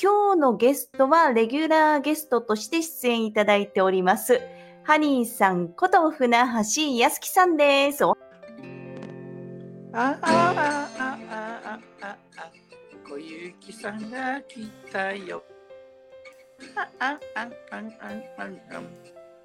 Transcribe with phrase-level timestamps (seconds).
[0.00, 4.42] 今日のゲストはレギュラーゲストとして出演いただいております。
[4.84, 6.36] ハニーさんこと船
[6.76, 8.04] 橋康樹さんです。
[8.04, 8.14] ああ
[9.94, 12.50] あああああ
[13.08, 15.42] 小雪さんが来たよ。
[16.74, 18.44] ああああああ
[18.76, 18.80] あ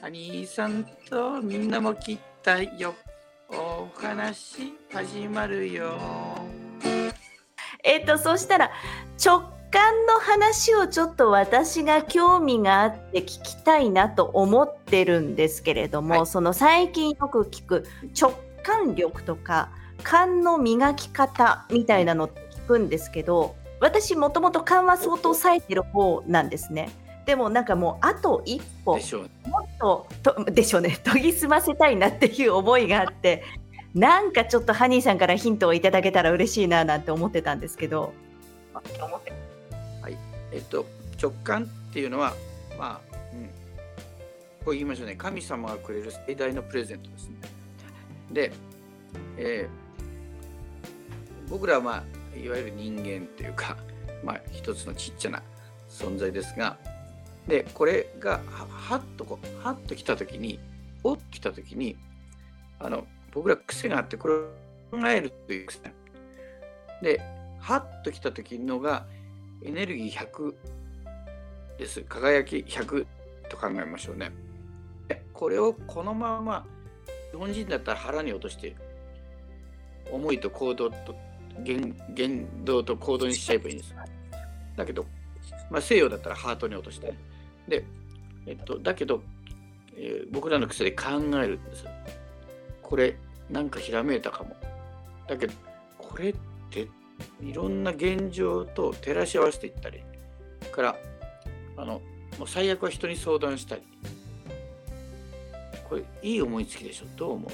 [0.00, 2.94] ハニーさんとみんなも来たよ。
[3.48, 5.98] お話始まるよ。
[7.82, 8.70] えっ、と、そしたら、
[9.24, 17.84] 直感の話をちょっと私が興味があって聞きたいなと思ってるんですけれども、はいその最近よく聞く
[18.18, 19.70] 直感力とか
[20.02, 26.90] 勘の磨き方みたいなのって聞くんですけど私もともと勘は相当冴えてる方なんですね。
[27.26, 28.92] でもなんかもうあと一歩。
[28.92, 33.42] もっととでしょうね 研ぎ澄ませたいなっていう思いがあって
[33.94, 38.12] なんかちょっとハニーさんからヒントをいただけたら嬉しいななんて思ってたんですけど。
[40.06, 40.16] はい。
[40.52, 40.86] えっと
[41.20, 42.32] 直感っていうのは
[42.78, 43.46] まあ、うん、
[44.64, 45.16] こう言いましょうね。
[45.16, 47.34] 神様がくれる最大のプレゼントですね。
[48.30, 48.52] で、
[49.36, 49.86] えー
[51.48, 52.04] 僕らはま
[52.34, 53.76] あいわゆる人間というか、
[54.24, 55.42] まあ一つのちっちゃな
[55.88, 56.76] 存在ですが、
[57.46, 60.58] でこれがははっとこうはっと来た時に、
[61.04, 61.96] おっと来た時に、
[62.80, 64.38] あの僕ら癖があってこれを
[64.90, 65.78] 考えるという癖。
[67.00, 67.20] で、
[67.60, 69.06] はっと来た時のが
[69.62, 70.54] エネルギー100
[71.78, 72.02] です。
[72.02, 73.06] 輝き100
[73.48, 74.32] と考えましょうね。
[75.32, 76.66] これをこのまま
[77.30, 78.74] 日本人だったら腹に落として
[80.10, 81.14] 思いと行動と
[81.62, 83.94] 言言動と行動にしちゃえばいいんです。
[84.76, 85.06] だけど、
[85.70, 87.18] まあ、西洋だったらハートに落としてね。
[87.68, 87.84] で、
[88.46, 89.22] えっと、だけど、
[89.96, 91.04] えー僕らの癖で考
[91.42, 91.84] えるんです。
[92.82, 93.16] これ、
[93.50, 94.56] なんかひらめいたかも。
[95.26, 95.54] だけど、
[95.98, 96.55] これって
[97.42, 100.02] いろんな現状と照らし合わせていったり、
[100.72, 100.96] から、
[101.76, 102.00] あの、
[102.38, 103.82] もう最悪は人に相談したり、
[105.88, 107.50] これいい思いつきでしょどう思う？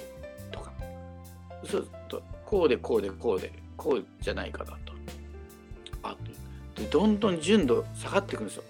[0.51, 0.73] とか。
[1.65, 4.93] そうとこうでこうでこうでこうじゃないかなと。
[6.03, 6.17] あ
[6.75, 8.65] でどんどん純度下がっていくんですよ。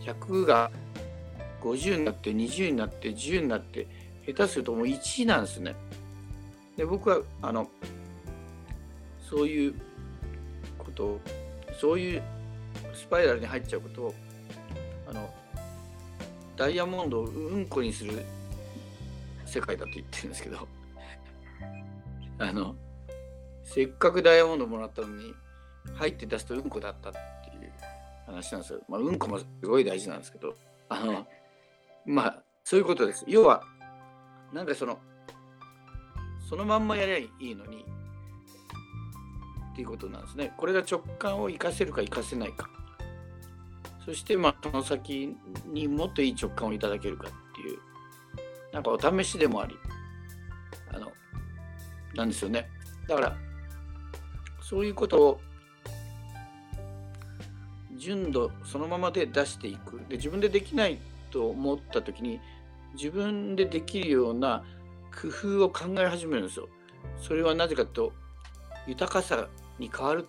[0.00, 0.70] 100が
[1.60, 3.86] 50になって20になって10になって
[4.26, 5.74] 下手するともう1なんですね。
[6.76, 7.68] で僕はあの
[9.28, 9.74] そういう
[11.00, 11.18] と
[11.80, 12.22] そういう
[12.92, 14.14] スパイラルに入っちゃうことを
[15.08, 15.30] あの
[16.56, 18.22] ダイヤモンドをうんこにする
[19.46, 20.68] 世界だと言ってるんですけど
[22.38, 22.76] あの
[23.64, 25.34] せっかくダイヤモンドもらったのに
[25.94, 27.72] 入って出すとうんこだったっていう
[28.26, 28.80] 話なんですよ。
[28.88, 30.54] まあ、うんこもすごい大事なんですけど
[30.88, 31.26] あの
[32.04, 33.24] まあそういうことです。
[33.26, 33.64] 要は
[34.52, 34.98] なんかその
[36.48, 37.86] そのまんまやりゃいいのに
[39.80, 40.52] ていうことなんですね。
[40.58, 42.68] これが直感を活かせるか活かせないか。
[44.04, 45.34] そしてまあその先
[45.66, 47.78] にもっといい直感をいただけるかっていう
[48.72, 49.76] なんかお試しでもあり
[50.92, 51.12] あの
[52.14, 52.68] なんですよね。
[53.08, 53.36] だから
[54.60, 55.40] そういうことを
[57.96, 60.98] 純度そのままで出していくで自分でできない
[61.30, 62.40] と思った時に
[62.94, 64.64] 自分でできるような
[65.10, 66.68] 工夫を考え始めるんですよ。
[67.18, 68.12] それはなぜかと
[68.86, 69.48] 豊かさ
[69.80, 70.28] に変わる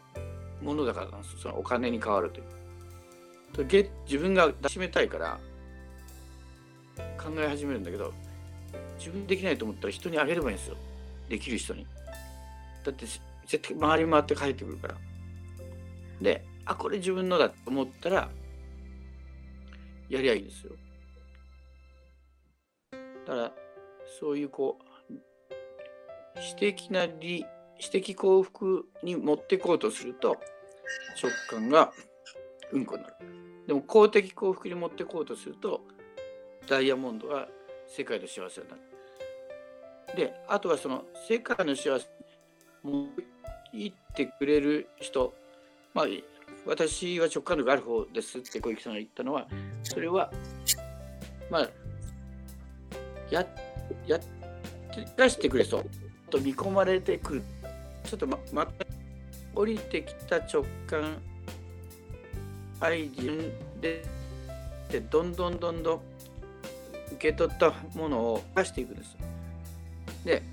[0.63, 1.07] ものだから
[1.37, 2.45] そのお金に変わるという。
[3.53, 5.37] とげ自分が出しめたいから
[7.21, 8.13] 考え始めるんだけど
[8.97, 10.77] 自分できないと思ったら人にあげればいいんですよ
[11.27, 11.85] できる人に。
[12.83, 13.05] だって
[13.45, 14.95] 絶対回り回って帰ってくるから。
[16.21, 18.29] であこれ自分のだと思ったら
[20.09, 20.73] やりゃいいですよ。
[23.27, 23.51] だから
[24.19, 24.83] そういうこう
[26.35, 27.45] 私的な利
[27.81, 30.37] 私的幸福に持っていこうとすると
[31.21, 31.91] 直感が
[32.71, 33.15] うんこになる。
[33.65, 35.81] でも公的幸福に持っていこうとすると
[36.69, 37.47] ダイヤモンドは
[37.87, 38.81] 世界の幸せになる。
[40.15, 42.07] であとはその世界の幸せ
[42.83, 43.07] も
[43.73, 45.33] 言ってくれる人
[45.95, 46.05] まあ
[46.67, 49.47] 私は直感力ある方ですって小池さんが言ったのは
[49.81, 50.31] それは
[51.49, 51.69] まあ
[53.31, 53.43] や
[54.05, 55.85] やって出してくれそう
[56.29, 57.43] と見込まれてくる
[58.03, 58.85] ちょっとままた
[59.53, 61.17] 降りてきた直感
[62.79, 63.49] アイディ
[63.79, 64.03] アで
[64.89, 66.01] でどんどんどんどん
[67.13, 69.17] 受け取ったものを出していくんです。
[70.25, 70.43] で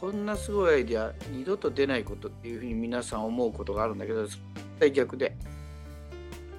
[0.00, 4.38] こんなすごいアイデア二度と出ないことっていうふうに皆さん思うことがあるんだけど絶
[4.78, 5.34] 対逆で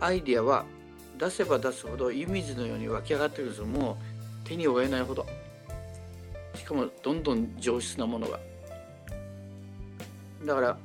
[0.01, 0.65] アイデアは
[1.17, 3.97] 出せば出すほど湯水のように湧き上がってくるんですよも
[4.45, 5.25] う手に負えないほど
[6.55, 8.39] しかもどんどん上質なものが
[10.45, 10.77] だから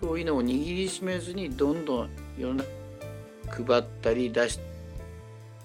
[0.00, 2.64] そういうのを握りしめずにどんどん世の
[3.46, 4.58] 中配ったり出し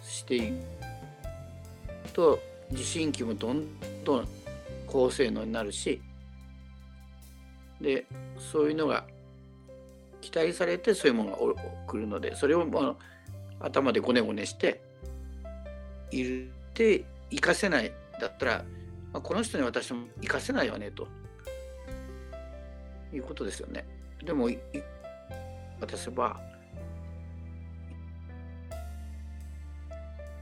[0.02, 2.40] していくと
[2.72, 3.66] 受信機もどん
[4.04, 4.28] どん
[4.88, 6.02] 高性能になるし
[7.80, 8.06] で
[8.38, 9.06] そういうのが
[10.22, 11.38] 期待されてそういうものが
[11.88, 12.98] 来るのでそれをもう
[13.60, 14.82] 頭でごねごねして
[16.12, 18.66] いるって活かせないだったら、
[19.14, 21.08] まあ、この人に私も活かせないよねと。
[23.14, 23.86] いうことですよね。
[24.24, 24.50] でも
[25.80, 26.40] 私は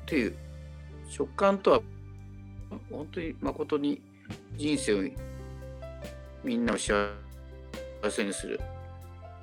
[0.06, 0.36] という
[1.07, 1.81] 食感とは
[2.92, 4.01] 本当に誠に
[4.57, 5.04] 人生を
[6.44, 7.10] みんなを幸
[8.10, 8.60] せにする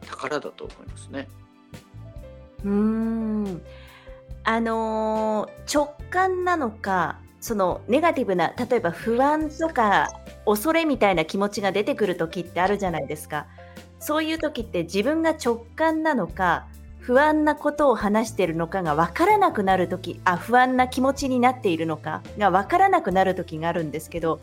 [0.06, 1.28] 宝だと思いますね。
[2.64, 3.62] うん
[4.44, 10.08] あのー、直感なのかそのネガティブな例えば不安とか
[10.44, 13.46] 恐れみたいな気持ちが出てくる時ってあるじゃないですか。
[13.98, 16.66] そういう時って自分が直感なのか
[16.98, 24.40] 不安なことを話しているのかが分からなくなる時あ不安な気持ちになっているのかが分からなくなる時があるんですけど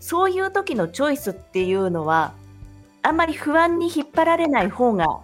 [0.00, 2.34] そういう時のチョイスっていうのは
[3.02, 5.20] あんまり不安に引っ張られない方が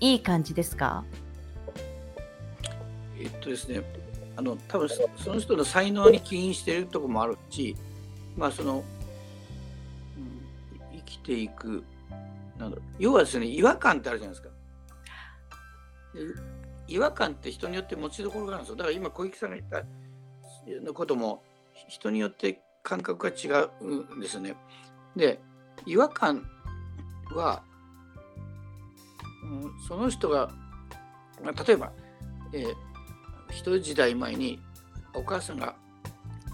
[0.00, 1.04] いい感じですか？
[3.18, 3.80] えっとですね
[4.36, 7.74] あの多分その人の才能に起因しているところもあるし
[8.36, 8.84] まあその、
[10.16, 11.82] うん、生きていく
[12.58, 14.54] なんだ要はですね違和感ってあるじゃないですか。
[16.88, 19.84] 違和感って人によって持ちどころがあるんですよだから今小池さんが言った
[20.82, 21.42] のことも
[21.88, 24.56] 人によって感覚が違うんですよね。
[25.14, 25.40] で
[25.84, 26.46] 違和感
[27.34, 27.62] は、
[29.44, 30.50] うん、その人が
[31.66, 31.92] 例えば、
[32.52, 32.74] えー、
[33.50, 34.60] 一時代前に
[35.14, 35.74] お母さんが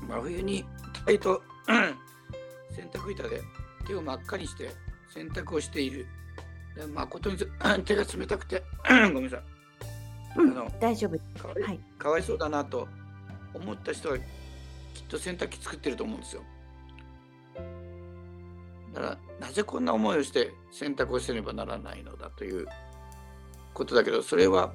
[0.09, 0.65] 真冬に
[1.05, 3.43] タイと 洗濯板で
[3.87, 4.71] 手を真っ赤にして
[5.13, 6.07] 洗濯をしている。
[6.77, 7.37] で誠に
[7.85, 9.43] 手が冷たくて ごめんなさい。
[10.35, 12.89] あの大丈夫かわい,、はい、かわいそうだなと
[13.53, 14.25] 思った人はきっ
[15.09, 16.43] と洗濯機作ってると思うんですよ。
[18.95, 22.67] だからなぜこんな思いをして選択をせねばならないのだという
[23.75, 24.73] ことだけどそれは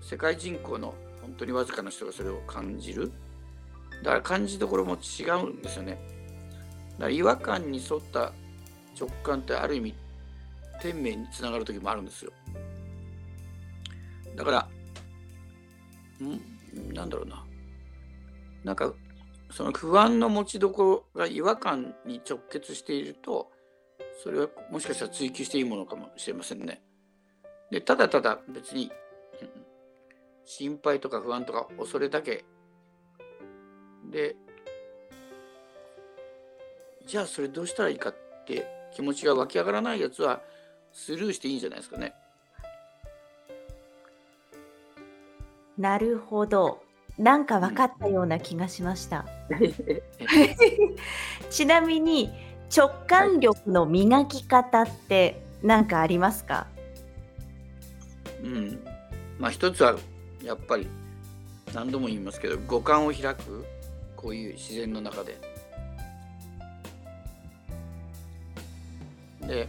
[0.00, 0.94] 世界人口の
[1.24, 3.10] 本当にわずかな人がそれを感じる。
[4.02, 5.98] だから感じどころも違うんですよね。
[6.92, 8.32] だから違和感に沿った
[8.98, 9.94] 直感ってある意味
[10.80, 12.32] 天命につながる時もあるんですよ。
[14.36, 14.68] だから
[16.24, 16.40] ん？
[16.92, 17.44] なんだろうな。
[18.64, 18.92] なんか
[19.50, 23.50] その不安の持ちどころが違和感に直結していると
[24.22, 26.82] それはもしかしたら追求していいものかもしれませんね。
[27.70, 28.90] でただただ別に
[30.44, 32.44] 心配とか不安とか恐れだけ
[34.10, 34.36] で
[37.06, 38.14] じゃあそれどうしたらいいかっ
[38.46, 40.40] て気持ちが湧き上がらないやつは
[40.92, 42.14] スルーしていいんじゃないですかね。
[45.76, 46.82] なるほど。
[47.18, 49.26] なんか分かったような気がしました。
[51.50, 52.32] ちなみに
[52.74, 56.66] 直感力の磨き方って何かありますか、
[58.42, 58.84] うん、
[59.38, 59.96] まあ一つは
[60.44, 60.86] やっぱり
[61.72, 63.64] 何度も言いますけど五感を開く
[64.16, 65.38] こういう自然の中で。
[69.40, 69.68] で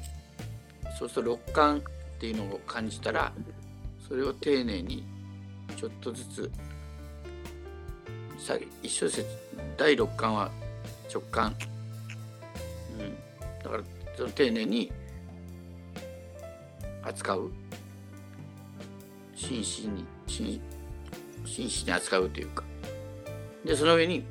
[0.97, 1.81] そうすると六感っ
[2.19, 3.33] ていうのを感じたら
[4.07, 5.05] それを丁寧に
[5.75, 6.51] ちょっとずつ
[8.81, 9.25] 一小節
[9.75, 10.49] 第六感は
[11.13, 11.53] 直感、
[12.97, 13.15] うん、
[13.63, 13.83] だから
[14.15, 14.91] その丁寧に
[17.03, 17.51] 扱う。
[19.35, 20.14] 真摯に。
[20.43, 20.59] 真
[21.45, 22.63] 真摯に扱うというか
[23.63, 24.25] でその上に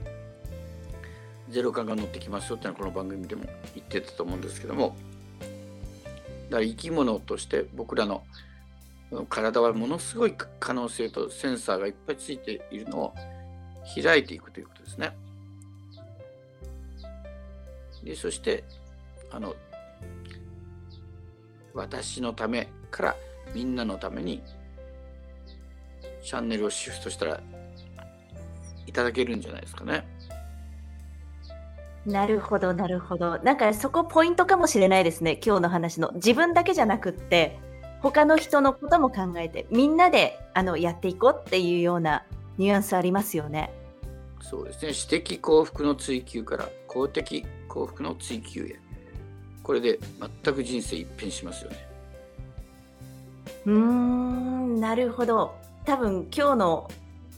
[1.48, 3.44] ゼロ感が乗ってきますよってのはこの番組でも
[3.74, 4.96] 言ってたと思うんですけども
[6.50, 8.22] だから生き物として僕らの
[9.28, 13.14] 体はものすごい可能性とセンサーがいっぱいついているのを
[14.02, 15.16] 開いていくということですね。
[18.02, 18.64] でそして
[19.30, 19.54] あの
[21.72, 23.16] 私のためから
[23.54, 24.42] みんなのために
[26.24, 27.40] チャンネルをシフトしたら
[28.86, 30.06] いただけるんじゃないですかね。
[32.06, 33.38] なるほどなるほど。
[33.38, 36.10] なんかそこポイントかもしれないですね今日の話の。
[36.14, 37.58] 自分だけじゃなくって
[38.00, 42.24] 他の人のことも考えてみんなであのやっていこうっていうような
[42.58, 43.72] ニュアンスありますよね。
[44.40, 48.78] そうですね私的幸福の追求から公的幸福の追求へ
[49.62, 49.98] これで
[50.44, 51.88] 全く人生一変しますよね。
[53.66, 55.54] うーんなるほど
[55.84, 56.90] 多分今日の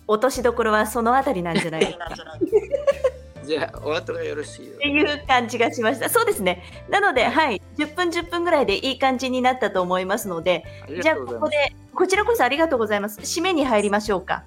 [0.09, 1.95] 落としどころはそのあたりなんじゃない？
[1.95, 1.99] か。
[3.45, 6.09] じゃあお後がよろしいよっていう感じがしました。
[6.09, 6.65] そうですね。
[6.89, 10.65] なので、はい、10分10分ぐらいでいい感じになったと思いますので、
[11.01, 13.21] じゃあここでこちらこそありがとうございます。
[13.21, 14.43] 締めに入りましょうか。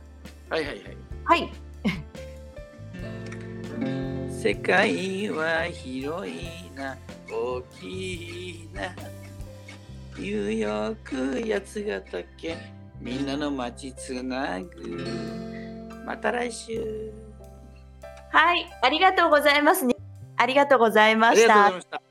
[0.50, 1.52] はいはいはいはい。
[4.32, 6.98] 世界は広いな
[7.32, 8.82] 大きいな
[10.18, 12.58] ニューヨーク八ヶ岳
[13.00, 15.06] みんなの街つなぐ。
[16.06, 17.14] また来週。
[18.32, 19.86] はい、ありがとうございます。
[19.86, 19.96] ね。
[20.38, 22.02] ありがとうございました